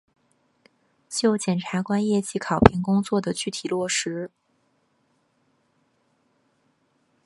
[1.07, 4.31] 就检察官业绩考评工作的具体落实